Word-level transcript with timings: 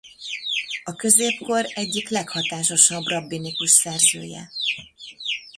A 0.83 0.93
középkor 0.95 1.65
egyik 1.73 2.09
leghatásosabb 2.09 3.03
rabbinikus 3.05 3.71
szerzője. 3.71 4.51